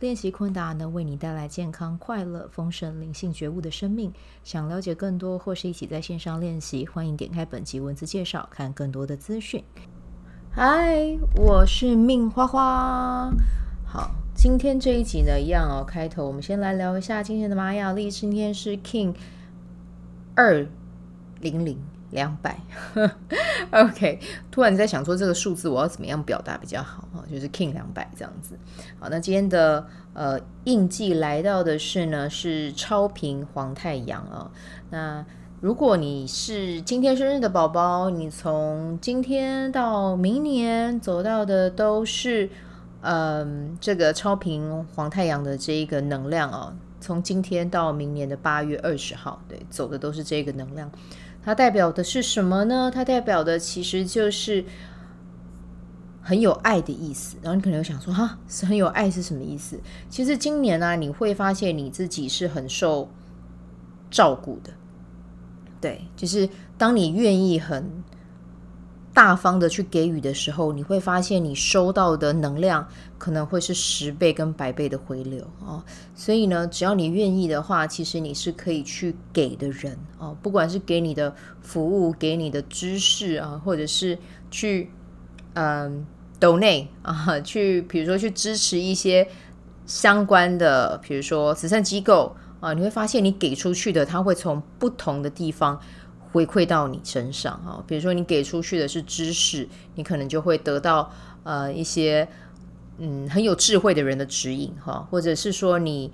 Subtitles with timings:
[0.00, 4.12] 练习昆达能为你带来健康、快乐、丰盛、灵性觉悟的生命。
[4.42, 9.62] 想了解更多或是一起在线上练习，欢迎点开本集文字介绍，看更多的资讯。
[10.50, 13.32] 嗨，我是命花花。
[13.86, 15.84] 好，今天这一集呢，一样哦。
[15.86, 19.14] 开头我们先来聊一下今天的玛雅历，今天是 King
[20.34, 20.66] 二
[21.40, 21.78] 零零。
[22.10, 22.58] 两百，
[23.70, 24.20] OK。
[24.50, 27.24] 突然在想说这个数字我要怎么样表达比较好啊？
[27.30, 28.58] 就是 King 两百这样子。
[28.98, 34.50] 好，那今天的呃印记来到的是呢是超频黄太阳啊。
[34.90, 35.24] 那
[35.60, 42.48] 如果你是今天生日的宝宝，你从今天到明年走到的都是
[43.06, 46.74] 嗯、这个超频黄太阳的这一个能量啊。
[47.00, 50.90] 从今天到明年的八月二十号，对，走的都是这个能量。
[51.44, 52.90] 它代表的是什么呢？
[52.92, 54.64] 它代表的其实就是
[56.22, 57.36] 很有爱的意思。
[57.42, 59.78] 然后你可能会想说，哈，是很有爱是什么意思？
[60.08, 63.10] 其实今年呢、啊，你会发现你自己是很受
[64.10, 64.72] 照顾的。
[65.80, 66.48] 对，就是
[66.78, 68.02] 当你愿意很。
[69.14, 75.82] 大方的去给予的时候，你会发现你收到的能量可能会是十倍跟百倍的回流哦。
[76.16, 80.36] 所以呢，只要你愿意的话，其实你是可以去给的人哦。
[80.42, 81.32] 不管是给你的
[81.62, 84.18] 服务、给你的知识啊，或者是
[84.50, 84.90] 去
[85.52, 86.04] 嗯
[86.40, 89.28] donate 啊，去比如说去支持一些
[89.86, 95.80] 相关的，比如说慈善机构啊，你会发现你给出去的，它会从不同的地方。
[96.34, 101.08] 回馈到你身上啊，比如说你给出去的是知识，你可能就会得到
[101.44, 102.26] 呃一些
[102.98, 106.10] 嗯很有智慧的人的指引哈，或者是说你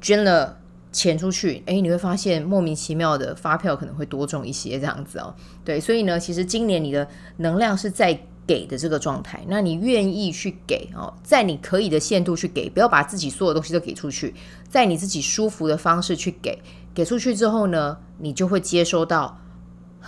[0.00, 0.56] 捐了
[0.92, 5.34] 钱出去，诶，你会发现莫名其妙的发票可能会多中一些这样子哦。
[5.64, 7.08] 对，所以呢，其实今年你的
[7.38, 8.16] 能量是在
[8.46, 14.32] 给的这个状态，那你愿意去给哦，在你可以的限度去给，不要把自己所有东西都给出去，
[14.68, 16.62] 在你自己舒服的方式去给，
[16.94, 19.36] 给出去之后呢，你就会接收到。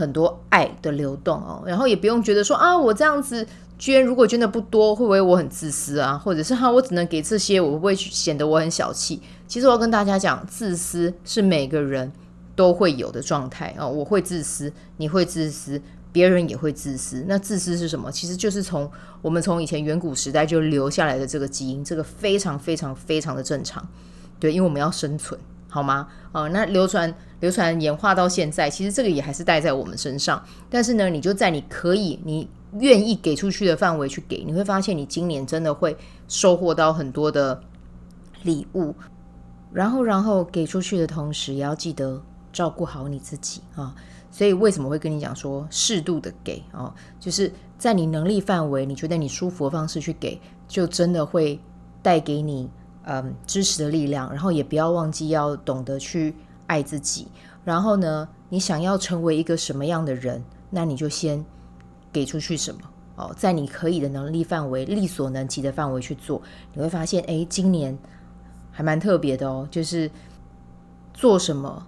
[0.00, 3.47] 很多爱的流动哦，然后也不用觉得说啊，我这样子
[3.78, 6.16] 捐，如果捐的不多，会不会我很自私啊？
[6.16, 9.21] 或者是哈，我只能给这些，我会不会显得我很小气？
[9.47, 12.10] 其实我要跟大家讲，自私是每个人
[12.56, 13.87] 都会有的状态啊。
[13.87, 15.81] 我会自私，你会自私，
[16.12, 17.25] 别人也会自私。
[17.28, 18.10] 那自私是什么？
[18.10, 18.91] 其实就是从
[19.22, 23.87] 我们从以前远古时代就留下来的这个基因，这个非常非常非常的正常。
[24.39, 25.39] 对，因为我们要生存。
[25.70, 26.08] 好吗？
[26.32, 30.44] 哦，那流传、流传、演化到现在，其实这个也还是带在我们身上。
[30.69, 32.48] 但是呢，你就在你可以、你
[32.81, 35.97] 愿意给出去的范围去给，你会发现你今年真的会
[36.28, 37.59] 收获到很多的
[38.42, 38.94] 礼物。
[39.72, 42.20] 然后，然后给出去的同时，也要记得
[42.53, 43.94] 照顾好你自己啊。
[44.32, 46.92] 所以，为什么会跟你讲说适度的给啊？
[47.20, 51.60] 就是在你能力范围，你觉得你舒服的方式去给，就真的会
[52.03, 52.69] 带给你。
[53.05, 56.34] 嗯，知识的力量，然后也不要忘记要懂得去
[56.66, 57.28] 爱自己。
[57.65, 61.44] 然后呢，你想要成为一个什么样的人，那你就先
[62.12, 62.81] 给出去什么
[63.16, 66.41] 哦，在你可以的能力范围、力所能及的范围去做，
[66.72, 67.97] 你会发现，哎，今年
[68.71, 70.10] 还蛮特别的哦，就是
[71.12, 71.87] 做什么。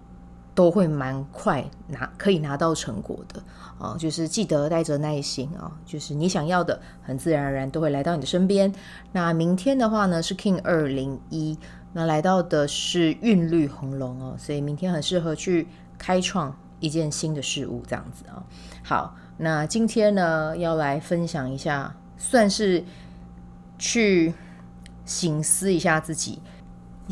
[0.55, 3.43] 都会蛮快拿可以拿到成果的
[3.79, 8.73] 啊，就是记得带着耐心啊，就是你想要的，很自然而然都会来到你的身边。
[9.13, 11.59] 那明天的话呢，是 King 二零一，
[11.95, 18.45] 那来到的是韵律红龙哦，所以明天很适合去开创一件新的事物，这样子啊。
[18.83, 22.84] 好，那今天呢要来分享一下，算是
[23.78, 24.34] 去
[25.07, 26.41] 省思一下自己。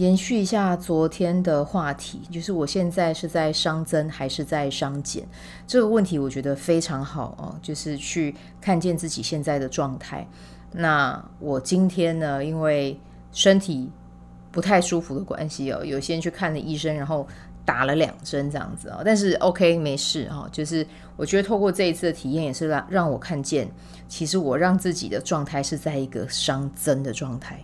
[0.01, 5.29] 延续一下昨天的话题，就是我现在是在伤增还是在伤减？
[5.67, 10.27] 这个问题我觉得非常好哦，就是去看见自己现在的状态。
[10.73, 12.99] 那我今天呢，因为
[13.31, 13.91] 身体
[14.51, 17.29] 不太舒服的关系哦，有先去看了医生，然后
[17.67, 19.03] 打了两针这样子啊。
[19.05, 23.71] 但是 OK 没事哈，就是我觉得透过这一次的体验，也是让让我看见，
[24.09, 27.61] 其实我让自己的状态是在一个伤增的状态。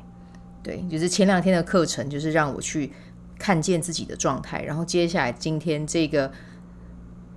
[0.67, 2.93] 对，就是前两天的课程，就是让我去
[3.39, 6.29] 看见自己的状态，然后接下来今天这个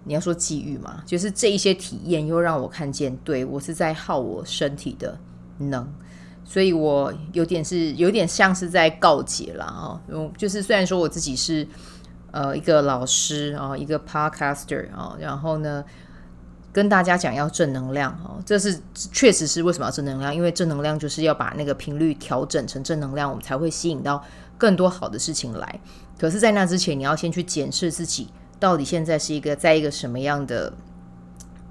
[0.05, 5.15] 你要说际遇嘛，就是这一些体验又让我看见，对，我是在耗我身体的
[5.59, 5.87] 能，
[6.43, 10.01] 所以我有点是有点像是在告解了啊，
[10.35, 11.67] 就是虽然说我自己是
[12.31, 15.85] 呃一个老师啊，一个 podcaster 啊，然后呢
[16.71, 20.36] 跟大家讲要正能量哦，这是确实是为什么要正能量？
[20.36, 24.24] 因为正能量就是要把那个频率调整成正能量，我们才会吸引到
[24.57, 25.80] 更多好的事情来。
[26.18, 28.27] 可是，在那之前，你要先去检视自己
[28.60, 30.74] 到底现在是一个在一个什么样的。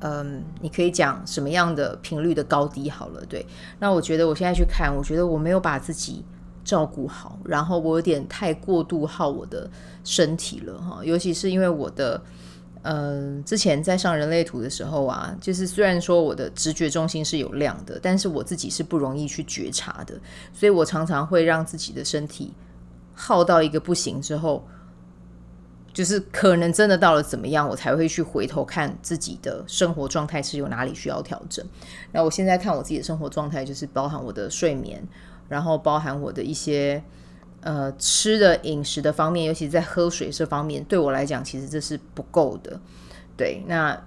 [0.01, 3.45] 嗯，你可以讲什么样的频率的高低好了，对。
[3.81, 6.25] 那我觉得我现在去看，我觉得我没有把自己
[6.65, 9.69] 照顾好，然后我有点太过度耗我的
[10.05, 11.01] 身体了哈。
[11.03, 12.23] 尤其是因为我的，
[12.83, 20.19] 嗯，之前在上人类图的时候啊，就是虽然说我的直觉中心是有亮的，但是我自己是不容易去觉察的，
[20.53, 22.53] 所以我常常会让自己的身体
[23.15, 24.67] 耗到一个不行之后。
[25.91, 31.65] 就是可能真的到了怎么样，我才会去回头看自己的生活状态是有哪里需要调整。
[32.13, 35.03] 那我现在看我自己的生活状态，就是包含我的睡眠，
[35.49, 37.03] 然后包含我的一些
[37.61, 42.81] 呃吃的饮食的方面，尤其在喝水这方面，对我来讲其实这是不够的。
[43.37, 44.01] 对，那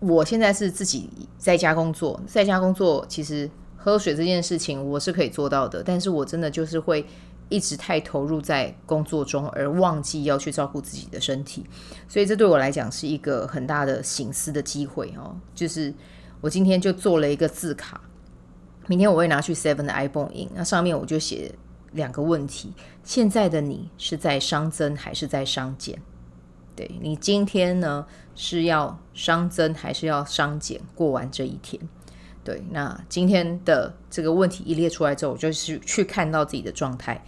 [0.00, 7.06] 我现在是自己在家工作，在家工作其实喝水这件事情我是可以做到的，但是我真的就是会。
[7.48, 11.66] 一直太投入在工作中，而忘记要去照顾自己的身体，
[12.08, 15.36] 所以这对我来讲是一个很大的醒思的机会哦。
[15.54, 15.92] 就是
[16.40, 18.00] 我今天就做了一个字卡，
[18.86, 21.54] 明天我会拿去 Seven 的 ibon Ink，那上面我就写
[21.92, 22.72] 两个问题：
[23.04, 26.00] 现在的你是在商增还是在商减？
[26.74, 30.80] 对，你今天呢是要商增还是要商减？
[30.94, 31.80] 过完这一天。
[32.44, 37.24] 对，那今天的这个问题一列出来之后，我就是去看到自己的状态，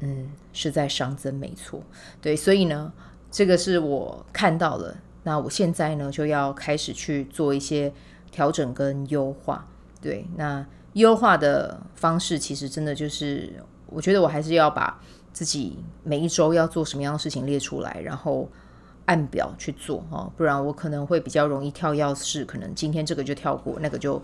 [0.00, 1.80] 嗯，是在商增，没错。
[2.20, 2.92] 对，所以呢，
[3.30, 4.96] 这个是我看到了。
[5.22, 7.92] 那我现在呢，就要开始去做一些
[8.32, 9.68] 调整跟优化。
[10.00, 13.52] 对，那优化的方式其实真的就是，
[13.86, 15.00] 我觉得我还是要把
[15.32, 18.48] 自己每一周要做什么样的事情列出来，然后
[19.06, 24.22] 按表去做哦，不然我可能会比较容易跳跃式，可能今天这个就跳过，那个就。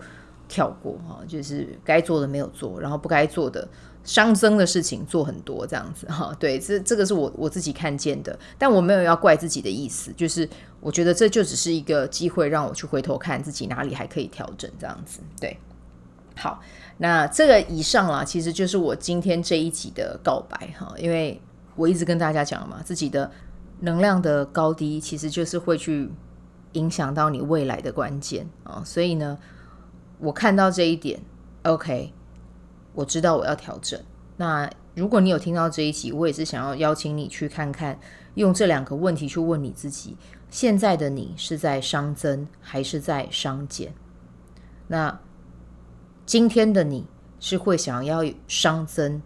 [0.49, 3.67] 跳过哈，就是该做的没有做，然后不该做的
[4.05, 6.35] 熵增的事情做很多这样子哈。
[6.37, 10.47] 对，这这个是我我自己看见的，但我没有要怪自己的意思，就是
[10.79, 15.21] 我觉得这就只是一个机会，让我去回头看自己哪里还可以调整这样子。
[15.39, 15.57] 对，
[16.35, 16.61] 好，
[16.97, 21.41] 那这个以上啦，其实就是我今天这一集的告白哈，因为
[21.75, 23.31] 我一直跟大家讲嘛，自己的
[23.79, 26.09] 能量的高低其实就是会去
[26.73, 29.37] 影响到你未来的关键啊，所以呢。
[30.19, 31.19] 我看到这一点
[31.63, 32.13] ，OK，
[32.93, 33.99] 我知道我要调整。
[34.37, 37.99] 那如果你有听到这一集，我也是想要邀请你去看看，
[38.35, 40.15] 用这两个问题去问你自己：
[40.49, 43.93] 现在的你是在熵增还是在熵减？
[44.87, 45.19] 那
[46.25, 47.05] 今天的你
[47.39, 49.21] 是会想要熵增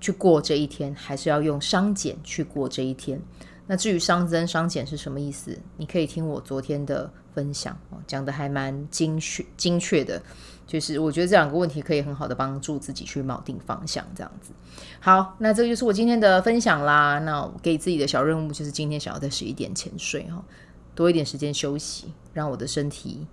[0.00, 3.20] 去过这一天，还是要用熵减去过这一天？
[3.66, 5.58] 那至于熵增、熵减是什么意思？
[5.76, 7.10] 你可以听我昨天的。
[7.36, 10.22] 分享哦，讲的还蛮精确精确的，
[10.66, 14.52] 就是我觉得这两个问题可以很好的帮助自己去锚定方向，这样子。
[15.00, 17.18] 好，那这就是我今天的分享啦。
[17.18, 20.42] 那我给自己的小任务就是今天想要在十一点前睡哈，
[20.94, 23.26] 多一点时间休息，让我的身体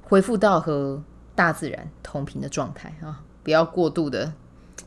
[0.00, 0.98] 恢复到和
[1.34, 4.32] 大自然同频的状态啊，不要过度的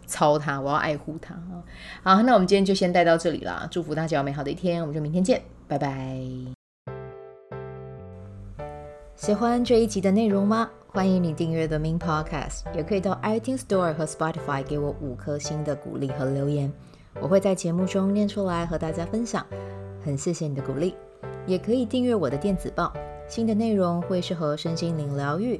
[0.05, 1.63] 操它，我要爱护它啊。
[2.03, 6.19] 好，那我们今天就先带到这里啦，祝福大家有美好的一天，我们就明天见，拜拜。
[9.15, 10.69] 喜欢这一集的内容吗？
[10.87, 16.71] 欢迎你订阅 The Min Podcast，也可以到 iTunes Store 和 Spotify 给我五颗星的鼓励和留言，
[17.19, 19.45] 我会在节目中念出来和大家分享。
[20.03, 20.95] 很谢谢你的鼓励，
[21.47, 22.93] 也可以订阅我的电子报，
[23.27, 25.59] 新的内容会是和身心灵疗愈、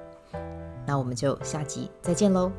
[0.91, 2.51] 那我们就下集再见喽。